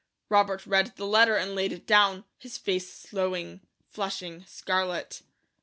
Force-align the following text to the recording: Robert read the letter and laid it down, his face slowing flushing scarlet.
Robert 0.29 0.65
read 0.65 0.95
the 0.95 1.05
letter 1.05 1.35
and 1.35 1.53
laid 1.53 1.71
it 1.71 1.85
down, 1.85 2.25
his 2.39 2.57
face 2.57 2.91
slowing 2.91 3.61
flushing 3.91 4.43
scarlet. 4.47 5.21